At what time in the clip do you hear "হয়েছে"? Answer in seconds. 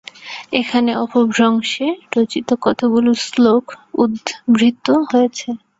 5.09-5.47